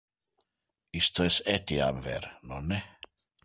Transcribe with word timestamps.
Isto 1.03 1.27
es 1.31 1.37
etiam 1.57 2.03
ver, 2.09 2.29
nonne? 2.53 2.85